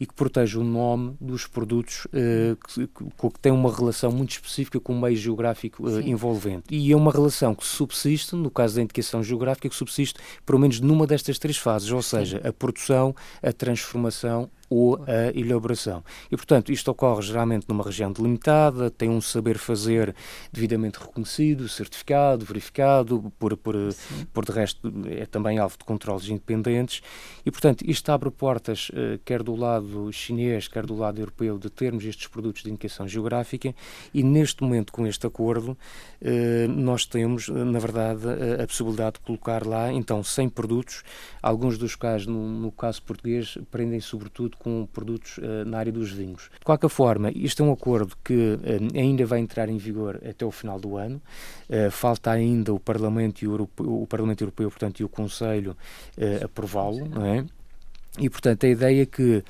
e 0.00 0.06
que 0.06 0.14
protege 0.14 0.58
o 0.58 0.64
nome 0.64 1.16
dos 1.20 1.46
produtos 1.46 2.06
uh, 2.06 2.56
que, 2.66 2.86
que, 2.86 3.30
que 3.30 3.40
tem 3.40 3.52
uma 3.52 3.74
relação 3.74 4.12
muito 4.12 4.30
específica 4.30 4.78
com 4.78 4.92
o 4.92 5.00
meio 5.00 5.16
geográfico 5.16 5.88
uh, 5.88 6.00
envolvente. 6.00 6.64
E 6.70 6.92
é 6.92 6.96
uma 6.96 7.10
relação 7.10 7.54
que 7.54 7.66
subsiste, 7.66 8.34
no 8.36 8.50
caso 8.50 8.76
da 8.76 8.82
indicação 8.82 9.22
geográfica, 9.22 9.68
que 9.68 9.74
subsiste 9.74 10.18
pelo 10.44 10.58
menos 10.58 10.80
numa 10.80 11.06
destas 11.06 11.38
três 11.38 11.56
fases, 11.56 11.90
ou 11.90 12.02
seja, 12.02 12.40
a 12.44 12.52
produção, 12.52 13.14
a 13.42 13.52
transformação 13.52 14.50
ou 14.70 14.96
a 15.06 15.36
elaboração. 15.38 16.04
E, 16.30 16.36
portanto, 16.36 16.70
isto 16.70 16.90
ocorre 16.90 17.22
geralmente 17.22 17.66
numa 17.68 17.82
região 17.82 18.12
delimitada, 18.12 18.90
tem 18.90 19.08
um 19.08 19.20
saber 19.20 19.58
fazer 19.58 20.14
devidamente 20.52 20.98
reconhecido, 20.98 21.68
certificado, 21.68 22.44
verificado, 22.44 23.32
por, 23.38 23.56
por, 23.56 23.74
por 24.32 24.44
de 24.44 24.52
resto 24.52 24.92
é 25.06 25.26
também 25.26 25.58
alvo 25.58 25.78
de 25.78 25.84
controles 25.84 26.28
independentes. 26.28 27.02
E, 27.44 27.50
portanto, 27.50 27.82
isto 27.86 28.10
abre 28.10 28.30
portas, 28.30 28.90
eh, 28.94 29.18
quer 29.24 29.42
do 29.42 29.54
lado 29.54 30.12
chinês, 30.12 30.68
quer 30.68 30.84
do 30.84 30.96
lado 30.96 31.18
europeu, 31.18 31.58
de 31.58 31.70
termos 31.70 32.04
estes 32.04 32.26
produtos 32.26 32.62
de 32.62 32.70
indicação 32.70 33.08
geográfica. 33.08 33.74
E, 34.12 34.22
neste 34.22 34.62
momento, 34.62 34.92
com 34.92 35.06
este 35.06 35.26
acordo, 35.26 35.76
eh, 36.20 36.66
nós 36.68 37.06
temos, 37.06 37.48
na 37.48 37.78
verdade, 37.78 38.22
a 38.62 38.66
possibilidade 38.66 39.14
de 39.14 39.20
colocar 39.20 39.66
lá, 39.66 39.92
então, 39.92 40.22
100 40.22 40.48
produtos, 40.50 41.02
alguns 41.42 41.78
dos 41.78 41.94
quais, 41.94 42.26
no, 42.26 42.48
no 42.48 42.72
caso 42.72 43.02
português, 43.02 43.56
prendem 43.70 44.00
sobretudo 44.00 44.57
com 44.58 44.86
produtos 44.86 45.38
uh, 45.38 45.64
na 45.66 45.78
área 45.78 45.92
dos 45.92 46.10
vinhos. 46.10 46.50
De 46.58 46.64
qualquer 46.64 46.88
forma, 46.88 47.30
isto 47.30 47.62
é 47.62 47.66
um 47.66 47.72
acordo 47.72 48.16
que 48.24 48.34
uh, 48.34 48.98
ainda 48.98 49.24
vai 49.24 49.38
entrar 49.40 49.68
em 49.68 49.78
vigor 49.78 50.20
até 50.28 50.44
o 50.44 50.50
final 50.50 50.78
do 50.78 50.96
ano. 50.96 51.20
Uh, 51.68 51.90
falta 51.90 52.30
ainda 52.30 52.72
o 52.72 52.80
Parlamento, 52.80 53.44
Europeu, 53.44 54.02
o 54.02 54.06
Parlamento 54.06 54.42
Europeu 54.42 54.70
portanto, 54.70 55.00
e 55.00 55.04
o 55.04 55.08
Conselho 55.08 55.76
aprová-lo, 56.42 57.08
não 57.08 57.24
é? 57.24 57.44
E, 58.18 58.28
portanto, 58.28 58.66
a 58.66 58.68
ideia 58.68 59.02
é 59.02 59.06
que 59.06 59.44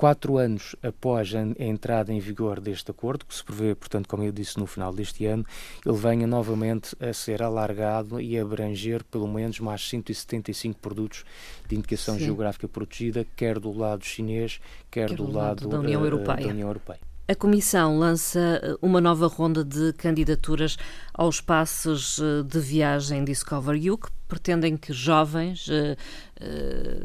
quatro 0.00 0.38
anos 0.38 0.74
após 0.82 1.30
a 1.34 1.42
entrada 1.62 2.10
em 2.10 2.18
vigor 2.18 2.58
deste 2.58 2.90
acordo, 2.90 3.26
que 3.26 3.34
se 3.34 3.44
prevê, 3.44 3.74
portanto, 3.74 4.08
como 4.08 4.22
eu 4.22 4.32
disse, 4.32 4.58
no 4.58 4.66
final 4.66 4.94
deste 4.94 5.26
ano, 5.26 5.44
ele 5.84 5.94
venha 5.94 6.26
novamente 6.26 6.96
a 6.98 7.12
ser 7.12 7.42
alargado 7.42 8.18
e 8.18 8.38
abranger 8.38 9.04
pelo 9.04 9.28
menos 9.28 9.60
mais 9.60 9.86
175 9.86 10.80
produtos 10.80 11.22
de 11.68 11.76
indicação 11.76 12.14
Sim. 12.14 12.24
geográfica 12.24 12.66
protegida, 12.66 13.26
quer 13.36 13.58
do 13.58 13.76
lado 13.76 14.02
chinês, 14.02 14.58
quer, 14.90 15.10
quer 15.10 15.16
do, 15.16 15.26
do, 15.26 15.32
lado, 15.32 15.68
da 15.68 15.78
União, 15.78 16.02
uh, 16.02 16.16
da 16.24 16.46
União 16.48 16.68
Europeia. 16.68 17.09
A 17.30 17.34
Comissão 17.36 17.96
lança 17.96 18.60
eh, 18.60 18.76
uma 18.82 19.00
nova 19.00 19.28
ronda 19.28 19.62
de 19.62 19.92
candidaturas 19.92 20.76
aos 21.14 21.40
passos 21.40 22.18
eh, 22.18 22.42
de 22.42 22.58
viagem 22.58 23.24
Discover 23.24 23.76
You, 23.76 23.98
que 23.98 24.08
pretendem 24.26 24.76
que 24.76 24.92
jovens 24.92 25.68
uh, 25.68 25.96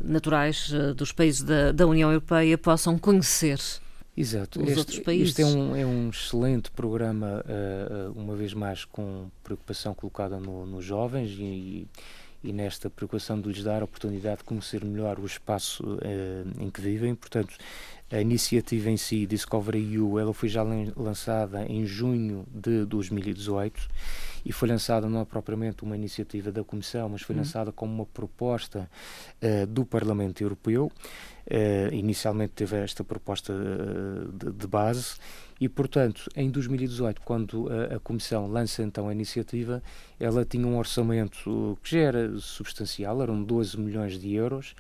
naturais 0.04 0.72
dos 0.96 1.12
países 1.12 1.44
da, 1.44 1.72
da, 1.72 1.86
União 1.86 2.10
Europeia 2.10 2.58
possam 2.58 2.98
conhecer 2.98 3.60
Exato. 4.18 4.62
os 4.62 4.68
este, 4.68 4.80
outros 4.80 5.00
países. 5.00 5.30
Este 5.30 5.42
é 5.44 5.46
um, 5.46 5.76
é 5.76 5.86
um 5.86 6.10
excelente 6.10 6.70
programa, 6.70 7.44
uma 8.16 8.36
vez 8.36 8.54
mais 8.54 8.86
com 8.86 9.28
preocupação 9.44 9.96
colocada 9.96 10.40
no, 10.40 10.68
nos 10.68 10.86
jovens 10.86 11.32
e, 11.32 11.88
e 12.44 12.54
nesta 12.54 12.92
preocupação 12.92 13.42
de 13.42 13.50
lhes 13.50 13.64
dar 13.64 13.82
a 13.82 13.86
oportunidade 13.86 14.38
de 14.38 14.44
conhecer 14.44 14.86
melhor 14.86 15.18
o 15.18 15.26
espaço 15.26 15.98
em 16.60 16.70
que 16.70 16.80
vivem. 16.80 17.16
Portanto, 17.16 17.56
a 18.12 18.22
iniciativa 18.22 18.90
em 18.90 18.98
si, 18.98 19.26
Discovery 19.26 19.98
U, 20.00 20.20
ela 20.20 20.34
foi 20.34 20.48
já 20.48 20.64
lançada 20.96 21.66
em 21.66 21.86
junho 21.86 22.46
de 22.54 22.86
2018 22.86 23.90
e 24.46 24.52
foi 24.52 24.70
lançada 24.70 25.10
não 25.10 25.22
é 25.22 25.26
propriamente 25.26 25.84
uma 25.84 25.96
iniciativa 25.96 26.52
da 26.52 26.64
Comissão, 26.64 27.10
mas 27.10 27.24
foi 27.24 27.36
uhum. 27.36 27.42
lançada 27.42 27.72
como 27.72 27.92
uma 27.92 28.06
proposta 28.06 28.88
uh, 29.42 29.66
do 29.66 29.84
Parlamento 29.84 30.42
Europeu. 30.42 30.92
Uh, 31.48 31.94
inicialmente 31.94 32.54
teve 32.54 32.78
esta 32.78 33.04
proposta 33.04 33.54
uh, 33.54 34.32
de, 34.32 34.52
de, 34.52 34.68
base 34.68 35.16
e, 35.60 35.68
portanto, 35.68 36.30
em 36.36 36.50
2018, 36.50 37.22
quando 37.22 37.68
a, 37.70 37.96
a, 37.96 38.00
Comissão 38.00 38.48
lança 38.48 38.84
então 38.84 39.10
a 39.10 39.12
iniciativa, 39.12 39.82
ela 40.20 40.46
tinha 40.46 40.66
um 40.66 40.78
orçamento 40.78 41.78
que 41.84 41.92
já 41.92 42.00
era 42.00 42.38
substancial, 42.38 43.22
eram 43.22 43.44
12 43.44 43.80
milhões 43.80 44.20
de 44.20 44.34
euros, 44.34 44.76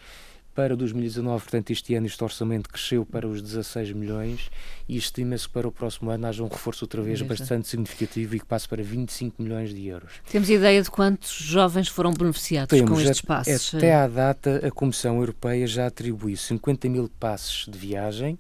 para 0.56 0.74
2019, 0.76 1.44
portanto, 1.44 1.72
este 1.72 1.94
ano 1.96 2.08
este 2.08 2.24
orçamento 2.24 2.70
cresceu 2.70 3.06
para 3.06 3.28
os 3.28 3.42
16 3.42 3.92
milhões 3.92 4.50
e 4.88 4.96
estima-se 4.96 5.48
que 5.48 5.54
para 5.54 5.68
o 5.68 5.72
próximo 5.72 6.10
ano 6.10 6.26
haja 6.26 6.42
um 6.42 6.48
reforço 6.48 6.86
outra 6.86 7.02
vez 7.02 7.22
bastante 7.22 7.68
significativo 7.68 8.36
e 8.38 8.40
que 8.40 8.46
passe 8.46 8.68
para 8.68 8.82
25 8.82 9.44
milhões 9.44 9.74
de 9.74 9.86
euros. 9.88 10.14
Temos 10.32 10.50
ideia 10.50 10.82
de 10.82 10.90
quantos 10.90 11.30
jovens 11.30 11.90
foram 11.90 12.14
beneficiados 12.14 12.70
Temos, 12.70 12.90
com 12.90 13.02
estes 13.02 13.22
passos? 13.22 13.76
Até 13.76 13.94
à 13.94 14.08
data, 14.08 14.66
a 14.66 14.72
Comissão 14.72 15.18
Europeia 15.18 15.68
já 15.68 15.88
atribuiu 15.88 16.38
50 16.38 16.88
mil 16.88 17.12
passos 17.20 17.68
de 17.70 17.78
viagem 17.78 18.40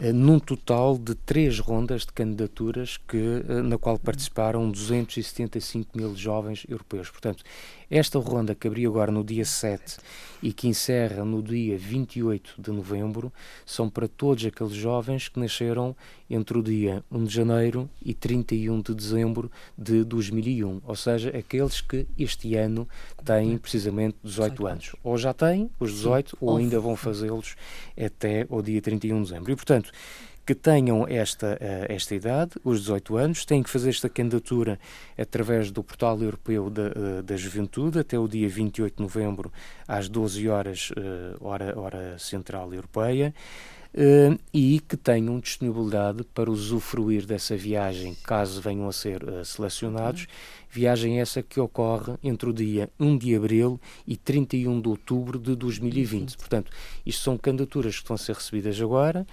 eh, 0.00 0.12
num 0.12 0.40
total 0.40 0.98
de 0.98 1.14
três 1.14 1.60
rondas 1.60 2.02
de 2.02 2.12
candidaturas 2.12 2.96
que, 2.96 3.16
eh, 3.48 3.62
na 3.62 3.78
qual 3.78 3.96
participaram 3.96 4.68
275 4.68 5.96
mil 5.96 6.16
jovens 6.16 6.66
europeus. 6.68 7.10
Portanto, 7.10 7.44
esta 7.90 8.18
ronda 8.18 8.54
que 8.54 8.66
abriu 8.66 8.90
agora 8.90 9.12
no 9.12 9.22
dia 9.22 9.44
7 9.44 9.98
e 10.42 10.52
que 10.52 10.68
encerra 10.68 11.24
no 11.24 11.42
dia 11.42 11.78
28 11.78 12.56
de 12.58 12.70
novembro 12.70 13.32
são 13.64 13.88
para 13.88 14.06
todos 14.06 14.44
aqueles 14.44 14.74
jovens 14.74 15.28
que 15.28 15.40
nasceram 15.40 15.96
entre 16.28 16.58
o 16.58 16.62
dia 16.62 17.02
1 17.10 17.24
de 17.24 17.34
janeiro 17.34 17.88
e 18.04 18.12
31 18.12 18.80
de 18.82 18.94
dezembro 18.94 19.50
de 19.76 20.04
2001, 20.04 20.82
ou 20.84 20.96
seja, 20.96 21.30
aqueles 21.30 21.80
que 21.80 22.06
este 22.18 22.54
ano 22.56 22.88
têm 23.24 23.56
precisamente 23.56 24.16
18 24.22 24.66
anos. 24.66 24.96
Ou 25.02 25.16
já 25.16 25.32
têm 25.32 25.70
os 25.80 25.92
18 25.92 26.36
ou 26.40 26.56
ainda 26.56 26.78
vão 26.78 26.96
fazê-los 26.96 27.56
até 27.96 28.46
o 28.50 28.60
dia 28.60 28.82
31 28.82 29.22
de 29.22 29.30
dezembro. 29.30 29.52
E, 29.52 29.56
portanto, 29.56 29.90
que 30.44 30.54
tenham 30.54 31.06
esta, 31.08 31.54
uh, 31.54 31.92
esta 31.92 32.14
idade, 32.14 32.52
os 32.62 32.80
18 32.80 33.16
anos, 33.16 33.44
têm 33.44 33.62
que 33.62 33.70
fazer 33.70 33.90
esta 33.90 34.08
candidatura 34.08 34.78
através 35.16 35.70
do 35.70 35.82
Portal 35.82 36.20
Europeu 36.20 36.70
da, 36.70 36.88
uh, 36.88 37.22
da 37.22 37.36
Juventude 37.36 37.98
até 37.98 38.18
o 38.18 38.28
dia 38.28 38.48
28 38.48 38.96
de 38.96 39.02
novembro, 39.02 39.52
às 39.88 40.08
12 40.08 40.48
horas, 40.48 40.90
uh, 40.90 41.44
hora, 41.44 41.78
hora 41.78 42.18
central 42.18 42.72
europeia. 42.72 43.34
Uh, 43.96 44.36
e 44.52 44.80
que 44.80 44.96
tenham 44.96 45.38
disponibilidade 45.38 46.24
para 46.34 46.50
usufruir 46.50 47.24
dessa 47.26 47.56
viagem, 47.56 48.16
caso 48.24 48.60
venham 48.60 48.88
a 48.88 48.92
ser 48.92 49.22
uh, 49.22 49.44
selecionados, 49.44 50.26
Viagem 50.74 51.20
essa 51.20 51.40
que 51.40 51.60
ocorre 51.60 52.14
entre 52.20 52.50
o 52.50 52.52
dia 52.52 52.90
1 52.98 53.16
de 53.16 53.36
abril 53.36 53.80
e 54.04 54.16
31 54.16 54.80
de 54.80 54.88
outubro 54.88 55.38
de 55.38 55.54
2020. 55.54 56.36
Portanto, 56.36 56.72
isto 57.06 57.22
são 57.22 57.38
candidaturas 57.38 57.94
que 57.94 58.00
estão 58.00 58.14
a 58.14 58.18
ser 58.18 58.34
recebidas 58.34 58.80
agora 58.80 59.24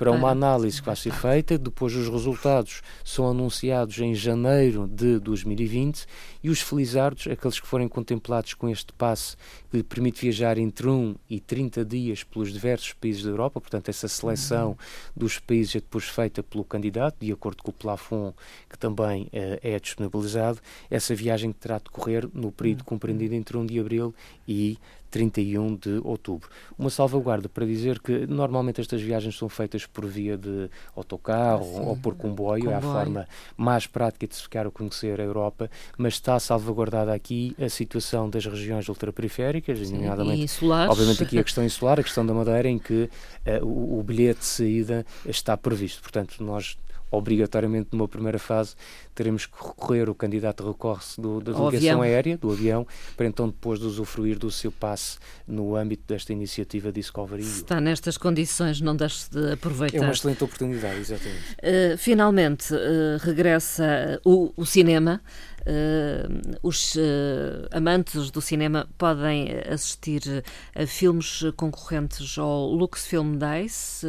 para 0.00 0.12
uma 0.12 0.30
análise 0.30 0.80
que 0.80 0.86
vai 0.86 0.96
ser 0.96 1.12
feita, 1.12 1.58
depois 1.58 1.94
os 1.94 2.08
resultados 2.08 2.80
são 3.04 3.28
anunciados 3.28 3.98
em 3.98 4.14
janeiro 4.14 4.88
de 4.88 5.18
2020 5.18 6.06
e 6.42 6.48
os 6.48 6.62
felizardos, 6.62 7.26
aqueles 7.26 7.60
que 7.60 7.66
forem 7.66 7.86
contemplados 7.86 8.54
com 8.54 8.66
este 8.70 8.94
passe 8.94 9.36
que 9.70 9.82
permite 9.82 10.22
viajar 10.22 10.56
entre 10.56 10.88
1 10.88 11.16
e 11.28 11.38
30 11.38 11.84
dias 11.84 12.24
pelos 12.24 12.50
diversos 12.50 12.94
países 12.94 13.24
da 13.24 13.28
Europa, 13.28 13.60
portanto, 13.60 13.90
essa 13.90 14.08
seleção 14.08 14.74
dos 15.14 15.38
países 15.38 15.76
é 15.76 15.80
depois 15.80 16.06
feita 16.06 16.42
pelo 16.42 16.64
candidato, 16.64 17.16
de 17.20 17.30
acordo 17.30 17.62
com 17.62 17.70
o 17.70 17.74
plafond 17.74 18.34
que 18.70 18.78
também 18.78 19.24
uh, 19.24 19.60
é 19.62 19.78
disponibilizado, 19.78 20.60
essa 20.90 21.14
viagem 21.14 21.52
terá 21.52 21.76
de 21.76 21.84
decorrer 21.84 22.26
no 22.32 22.50
período 22.50 22.84
compreendido 22.84 23.34
entre 23.34 23.54
1 23.54 23.66
de 23.66 23.78
abril 23.78 24.14
e 24.48 24.78
31 25.10 25.76
de 25.76 26.00
outubro. 26.04 26.48
Uma 26.78 26.90
salvaguarda 26.90 27.48
para 27.48 27.66
dizer 27.66 28.00
que 28.00 28.26
normalmente 28.26 28.80
estas 28.80 29.02
viagens 29.02 29.36
são 29.36 29.48
feitas 29.48 29.86
por 29.86 30.06
via 30.06 30.36
de 30.36 30.70
autocarro 30.94 31.64
Sim. 31.64 31.80
ou 31.80 31.96
por 31.96 32.14
comboio, 32.14 32.64
comboio, 32.64 32.70
é 32.70 32.74
a 32.74 32.80
forma 32.80 33.26
mais 33.56 33.86
prática 33.86 34.26
de 34.26 34.36
se 34.36 34.42
ficar 34.42 34.66
a 34.66 34.70
conhecer 34.70 35.20
a 35.20 35.24
Europa, 35.24 35.70
mas 35.98 36.14
está 36.14 36.38
salvaguardada 36.38 37.12
aqui 37.12 37.54
a 37.60 37.68
situação 37.68 38.30
das 38.30 38.46
regiões 38.46 38.88
ultraperiféricas, 38.88 39.90
nomeadamente, 39.90 40.58
obviamente 40.88 41.22
aqui 41.22 41.38
a 41.38 41.44
questão 41.44 41.64
insular, 41.64 41.98
a 41.98 42.02
questão 42.02 42.24
da 42.24 42.32
Madeira, 42.32 42.68
em 42.68 42.78
que 42.78 43.10
uh, 43.46 43.64
o, 43.64 43.98
o 43.98 44.02
bilhete 44.02 44.40
de 44.40 44.46
saída 44.46 45.06
está 45.26 45.56
previsto. 45.56 46.00
Portanto, 46.02 46.42
nós 46.42 46.76
obrigatoriamente 47.10 47.88
numa 47.92 48.06
primeira 48.06 48.38
fase 48.38 48.76
teremos 49.20 49.44
que 49.44 49.52
recorrer, 49.62 50.08
o 50.08 50.14
candidato 50.14 50.66
recorre-se 50.66 51.20
da 51.20 51.52
delegação 51.52 52.00
aérea, 52.00 52.38
do 52.38 52.50
avião, 52.50 52.86
para 53.18 53.26
então 53.26 53.48
depois 53.50 53.78
de 53.78 53.84
usufruir 53.84 54.38
do 54.38 54.50
seu 54.50 54.72
passe 54.72 55.18
no 55.46 55.76
âmbito 55.76 56.04
desta 56.08 56.32
iniciativa 56.32 56.90
Discovery. 56.90 57.42
Se 57.42 57.60
está 57.60 57.82
nestas 57.82 58.16
condições, 58.16 58.80
não 58.80 58.96
deixe 58.96 59.28
de 59.30 59.52
aproveitar. 59.52 59.98
É 59.98 60.00
uma 60.00 60.12
excelente 60.12 60.42
oportunidade, 60.42 61.00
exatamente. 61.00 61.52
Uh, 61.58 61.98
finalmente, 61.98 62.72
uh, 62.72 62.78
regressa 63.20 64.18
o, 64.24 64.54
o 64.56 64.64
cinema 64.64 65.20
os 66.62 66.96
amantes 67.70 68.30
do 68.30 68.40
cinema 68.40 68.88
podem 68.96 69.48
assistir 69.70 70.42
a 70.74 70.86
filmes 70.86 71.42
concorrentes 71.54 72.38
ao 72.38 72.66
Lux 72.70 73.06
Film 73.06 73.36
Days. 73.36 74.02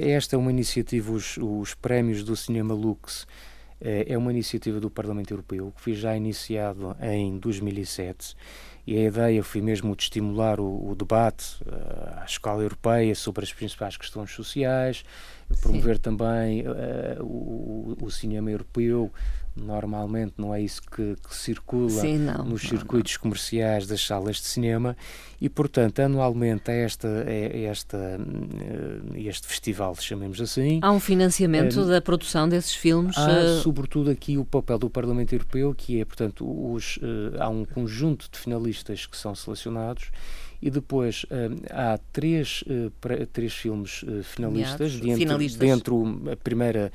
Esta 0.00 0.34
é 0.34 0.38
uma 0.38 0.50
iniciativa, 0.50 1.12
os, 1.12 1.36
os 1.36 1.74
prémios 1.74 2.24
do 2.24 2.34
cinema 2.34 2.74
Lux 2.74 3.24
é 3.80 4.16
uma 4.16 4.30
iniciativa 4.30 4.78
do 4.78 4.90
Parlamento 4.90 5.32
Europeu 5.32 5.72
que 5.74 5.80
foi 5.80 5.94
já 5.94 6.16
iniciado 6.16 6.96
em 7.00 7.38
2007 7.38 8.36
e 8.86 8.96
a 8.96 9.04
ideia 9.04 9.42
foi 9.42 9.60
mesmo 9.60 9.94
de 9.94 10.02
estimular 10.02 10.58
o, 10.58 10.90
o 10.90 10.94
debate 10.94 11.62
uh, 11.62 12.20
à 12.20 12.24
escala 12.24 12.62
europeia 12.62 13.14
sobre 13.14 13.44
as 13.44 13.52
principais 13.52 13.96
questões 13.96 14.32
sociais, 14.32 15.04
promover 15.60 15.96
Sim. 15.96 16.02
também 16.02 16.62
uh, 16.62 17.22
o, 17.22 17.96
o, 18.02 18.10
cinema 18.10 18.50
europeu. 18.50 19.12
Normalmente 19.56 20.34
não 20.38 20.54
é 20.54 20.62
isso 20.62 20.80
que, 20.82 21.16
que 21.16 21.34
circula 21.34 21.90
Sim, 21.90 22.18
não, 22.18 22.44
nos 22.44 22.62
não, 22.62 22.70
circuitos 22.70 23.14
não. 23.14 23.22
comerciais 23.22 23.86
das 23.86 24.04
salas 24.06 24.36
de 24.36 24.46
cinema 24.46 24.96
e, 25.40 25.48
portanto, 25.48 26.00
anualmente 26.00 26.70
é 26.70 26.84
esta, 26.84 27.08
é 27.26 27.64
esta, 27.64 27.96
eh, 27.96 29.20
este 29.28 29.46
festival, 29.46 29.94
chamemos 29.96 30.40
assim. 30.40 30.78
Há 30.82 30.92
um 30.92 31.00
financiamento 31.00 31.84
da 31.86 32.00
produção 32.00 32.48
desses 32.48 32.74
filmes? 32.74 33.16
Há, 33.18 33.60
sobretudo, 33.62 34.10
aqui 34.10 34.38
o 34.38 34.44
papel 34.44 34.78
do 34.78 34.90
Parlamento 34.90 35.32
Europeu, 35.32 35.74
que 35.74 36.00
é, 36.00 36.04
portanto, 36.04 36.44
os, 36.46 36.98
há 37.38 37.48
um 37.48 37.64
conjunto 37.64 38.28
de 38.30 38.38
finalistas 38.38 39.06
que 39.06 39.16
são 39.16 39.34
selecionados 39.34 40.10
e 40.62 40.70
depois 40.70 41.24
uh, 41.24 41.26
há 41.70 41.98
três, 42.12 42.62
uh, 42.62 43.26
três 43.32 43.54
filmes 43.54 44.02
uh, 44.02 44.22
finalistas, 44.22 44.92
dentro, 44.94 45.16
finalistas. 45.16 45.58
dentro 45.58 46.22
a 46.30 46.36
primeira 46.36 46.92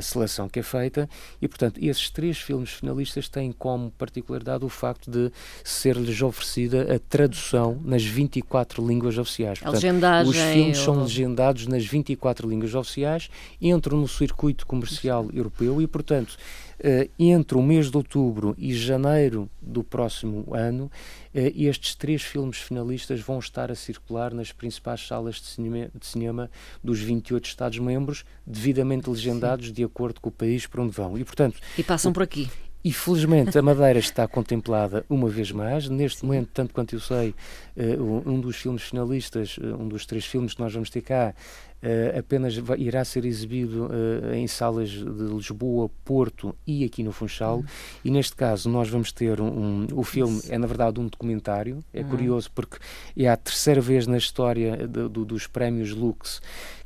seleção 0.00 0.48
que 0.48 0.60
é 0.60 0.62
feita 0.62 1.08
e, 1.40 1.48
portanto, 1.48 1.78
esses 1.82 2.10
três 2.10 2.38
filmes 2.38 2.70
finalistas 2.70 3.28
têm 3.28 3.52
como 3.52 3.90
particularidade 3.90 4.64
o 4.64 4.68
facto 4.68 5.10
de 5.10 5.30
ser-lhes 5.64 6.22
oferecida 6.22 6.94
a 6.94 6.98
tradução 6.98 7.80
nas 7.84 8.04
24 8.04 8.86
línguas 8.86 9.18
oficiais. 9.18 9.58
Portanto, 9.58 10.28
os 10.28 10.36
filmes 10.36 10.78
são 10.78 11.02
legendados 11.02 11.66
nas 11.66 11.84
24 11.84 12.48
línguas 12.48 12.74
oficiais, 12.74 13.28
entram 13.60 13.98
no 13.98 14.08
circuito 14.08 14.66
comercial 14.66 15.28
europeu 15.32 15.80
e, 15.80 15.86
portanto, 15.86 16.36
Uh, 16.82 17.08
entre 17.16 17.56
o 17.56 17.62
mês 17.62 17.92
de 17.92 17.96
outubro 17.96 18.56
e 18.58 18.74
janeiro 18.74 19.48
do 19.60 19.84
próximo 19.84 20.52
ano, 20.52 20.86
uh, 20.86 21.38
estes 21.54 21.94
três 21.94 22.22
filmes 22.22 22.58
finalistas 22.58 23.20
vão 23.20 23.38
estar 23.38 23.70
a 23.70 23.76
circular 23.76 24.34
nas 24.34 24.50
principais 24.50 25.06
salas 25.06 25.36
de 25.36 25.46
cinema, 25.46 25.88
de 25.94 26.04
cinema 26.04 26.50
dos 26.82 26.98
28 26.98 27.44
Estados-membros, 27.44 28.24
devidamente 28.44 29.08
legendados. 29.08 29.71
De 29.72 29.82
acordo 29.84 30.20
com 30.20 30.28
o 30.28 30.32
país 30.32 30.66
para 30.66 30.82
onde 30.82 30.92
vão. 30.92 31.18
E, 31.18 31.24
portanto, 31.24 31.58
e 31.76 31.82
passam 31.82 32.12
por 32.12 32.22
aqui. 32.22 32.48
E 32.84 32.92
felizmente 32.92 33.56
a 33.56 33.62
Madeira 33.62 34.00
está 34.00 34.26
contemplada 34.26 35.04
uma 35.08 35.28
vez 35.28 35.52
mais. 35.52 35.88
Neste 35.88 36.20
Sim. 36.20 36.26
momento, 36.26 36.50
tanto 36.52 36.74
quanto 36.74 36.94
eu 36.96 37.00
sei, 37.00 37.32
uh, 37.76 38.28
um 38.28 38.40
dos 38.40 38.56
filmes 38.56 38.82
finalistas, 38.82 39.56
um 39.58 39.86
dos 39.86 40.04
três 40.04 40.24
filmes 40.24 40.54
que 40.54 40.60
nós 40.60 40.72
vamos 40.72 40.90
ter 40.90 41.00
cá, 41.00 41.34
Uh, 41.82 42.16
apenas 42.16 42.54
irá 42.78 43.04
ser 43.04 43.24
exibido 43.24 43.90
em 44.32 44.46
salas 44.46 44.88
de 44.88 45.02
Lisboa, 45.02 45.90
Porto 46.04 46.54
e 46.64 46.84
aqui 46.84 47.02
no 47.02 47.10
Funchal. 47.10 47.56
Uhum. 47.56 47.64
E 48.04 48.10
neste 48.12 48.36
caso 48.36 48.70
nós 48.70 48.88
vamos 48.88 49.10
ter 49.10 49.40
um, 49.40 49.48
um 49.48 49.86
o 49.92 50.04
filme 50.04 50.38
Isso. 50.38 50.54
é 50.54 50.56
na 50.56 50.68
verdade 50.68 51.00
um 51.00 51.08
documentário. 51.08 51.82
É 51.92 52.02
uhum. 52.02 52.08
curioso 52.08 52.52
porque 52.54 52.78
é 53.16 53.26
a 53.28 53.36
terceira 53.36 53.80
vez 53.80 54.06
na 54.06 54.16
história 54.16 54.76
de, 54.86 55.08
de, 55.08 55.24
dos 55.24 55.48
prémios 55.48 55.90
Lux 55.90 56.40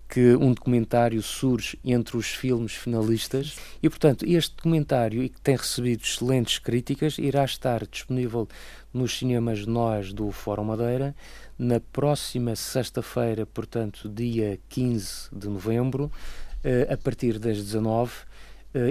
que 0.09 0.37
um 0.37 0.53
documentário 0.53 1.23
surge 1.23 1.79
entre 1.85 2.17
os 2.17 2.29
filmes 2.29 2.73
finalistas. 2.73 3.57
E, 3.83 3.89
portanto, 3.89 4.25
este 4.27 4.55
documentário, 4.57 5.23
e 5.23 5.29
que 5.29 5.41
tem 5.41 5.57
recebido 5.57 6.03
excelentes 6.03 6.59
críticas, 6.59 7.19
irá 7.19 7.45
estar 7.45 7.87
disponível 7.87 8.49
nos 8.93 9.19
cinemas 9.19 9.67
Nós 9.67 10.13
do 10.13 10.31
Fórum 10.31 10.65
Madeira 10.65 11.15
na 11.59 11.81
próxima 11.81 12.55
sexta-feira, 12.55 13.47
portanto, 13.47 14.09
dia 14.09 14.59
15 14.69 15.29
de 15.33 15.49
novembro, 15.49 16.11
eh, 16.63 16.87
a 16.91 16.97
partir 16.97 17.39
das 17.39 17.57
19 17.59 18.13
Uh, 18.13 18.36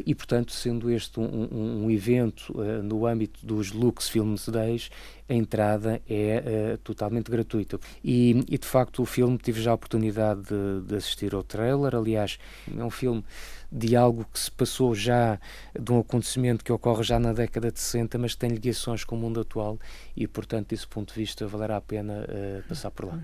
e, 0.06 0.16
portanto, 0.16 0.52
sendo 0.52 0.90
este 0.90 1.20
um, 1.20 1.24
um, 1.24 1.86
um 1.86 1.92
evento 1.92 2.54
uh, 2.54 2.82
no 2.82 3.06
âmbito 3.06 3.46
dos 3.46 3.72
Lux 3.72 4.10
Films 4.10 4.48
Days, 4.48 4.90
a 5.30 5.34
entrada 5.34 6.02
é 6.10 6.74
uh, 6.74 6.78
totalmente 6.80 7.30
gratuita. 7.30 7.80
E, 8.04 8.44
e, 8.50 8.58
de 8.58 8.66
facto, 8.66 9.02
o 9.02 9.06
filme 9.06 9.38
tive 9.38 9.62
já 9.62 9.72
a 9.72 9.74
oportunidade 9.76 10.42
de, 10.44 10.88
de, 10.88 10.96
assistir 10.96 11.36
ao 11.36 11.44
trailer. 11.44 11.96
Aliás, 11.96 12.40
é 12.76 12.84
um 12.84 12.90
filme 12.90 13.24
de 13.72 13.96
algo 13.96 14.26
que 14.32 14.40
se 14.40 14.52
passou 14.52 14.96
já, 14.96 15.40
de 15.80 15.92
um 15.92 16.00
acontecimento 16.00 16.64
que 16.64 16.72
ocorre 16.72 17.04
já 17.04 17.20
na 17.20 17.34
década 17.34 17.72
de 17.72 17.80
60, 17.80 18.18
mas 18.18 18.36
tem 18.36 18.50
ligações 18.50 19.04
com 19.04 19.16
o 19.16 19.20
mundo 19.20 19.40
atual 19.40 19.78
e, 20.16 20.28
portanto, 20.28 20.70
desse 20.70 20.88
ponto 20.88 21.14
de 21.14 21.20
vista, 21.20 21.46
valerá 21.46 21.78
a 21.78 21.82
pena 21.82 22.26
passar 22.70 22.92
por 22.92 23.06
lá. 23.06 23.20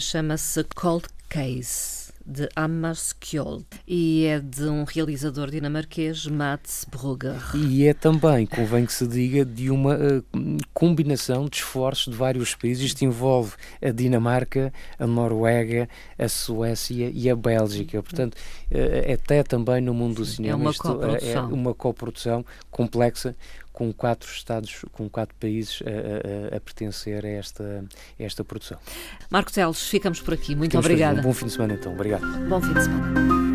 Chama-se 0.00 0.64
Cold 0.74 1.06
Case 1.28 2.09
de 2.30 2.48
Amas 2.54 3.12
Kjold 3.12 3.66
e 3.86 4.24
é 4.24 4.38
de 4.38 4.62
um 4.62 4.84
realizador 4.84 5.50
dinamarquês, 5.50 6.26
Mats 6.26 6.86
Brugger. 6.88 7.34
E 7.56 7.86
é 7.86 7.92
também, 7.92 8.46
convém 8.46 8.86
que 8.86 8.92
se 8.92 9.06
diga, 9.06 9.44
de 9.44 9.70
uma 9.70 9.96
uh, 9.96 10.24
combinação 10.72 11.46
de 11.46 11.56
esforços 11.56 12.12
de 12.12 12.18
vários 12.18 12.54
países. 12.54 12.84
Isto 12.84 13.04
envolve 13.04 13.54
a 13.82 13.90
Dinamarca, 13.90 14.72
a 14.98 15.06
Noruega, 15.06 15.88
a 16.16 16.28
Suécia 16.28 17.10
e 17.12 17.28
a 17.28 17.34
Bélgica. 17.34 18.00
Portanto, 18.00 18.34
uh, 18.34 19.12
até 19.12 19.42
também 19.42 19.80
no 19.80 19.92
mundo 19.92 20.16
do 20.16 20.24
cinema. 20.24 20.52
É 20.52 20.56
uma 20.56 20.74
coprodução. 20.74 21.50
É 21.50 21.54
uma 21.54 21.74
coprodução 21.74 22.44
complexa 22.70 23.34
com 23.80 23.90
quatro 23.94 24.28
estados, 24.30 24.84
com 24.92 25.08
quatro 25.08 25.34
países 25.40 25.82
a, 25.86 26.54
a, 26.54 26.58
a 26.58 26.60
pertencer 26.60 27.24
a 27.24 27.28
esta, 27.30 27.82
a 28.18 28.22
esta 28.22 28.44
produção. 28.44 28.78
Marco 29.30 29.50
Teles, 29.50 29.88
ficamos 29.88 30.20
por 30.20 30.34
aqui. 30.34 30.54
Muito 30.54 30.72
ficamos 30.72 30.84
obrigada. 30.84 31.20
Um 31.20 31.22
bom 31.22 31.32
fim 31.32 31.46
de 31.46 31.52
semana 31.52 31.72
então. 31.72 31.94
Obrigado. 31.94 32.26
Bom 32.46 32.60
fim 32.60 32.74
de 32.74 32.84
semana. 32.84 33.49